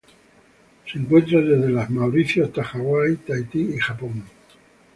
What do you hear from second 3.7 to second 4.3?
y Japón.